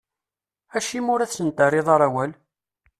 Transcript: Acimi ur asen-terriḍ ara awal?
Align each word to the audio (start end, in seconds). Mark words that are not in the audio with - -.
Acimi 0.77 1.09
ur 1.13 1.21
asen-terriḍ 1.21 1.87
ara 1.95 2.05
awal? 2.09 2.31